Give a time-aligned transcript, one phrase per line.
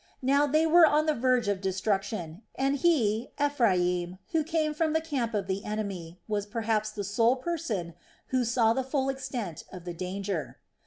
[0.23, 4.99] Now they were on the verge of destruction, and he, Ephraim, who came from the
[4.99, 7.93] camp of the enemy, was perhaps the sole person
[8.29, 10.57] who saw the full extent of the danger.